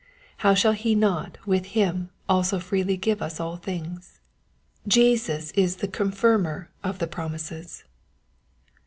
"How 0.37 0.55
shall 0.55 0.71
he 0.71 0.95
not 0.95 1.37
with 1.45 1.63
him 1.77 2.09
also 2.27 2.57
freely 2.59 2.97
give 2.97 3.21
us 3.21 3.39
all 3.39 3.55
things?" 3.55 4.19
Jesus 4.87 5.51
is 5.51 5.75
the 5.75 5.87
Confirmer 5.87 6.69
of 6.83 6.97
the 6.97 7.05
promises. 7.05 7.83